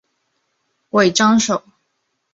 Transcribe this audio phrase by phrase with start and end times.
[0.89, 1.63] 尾张守。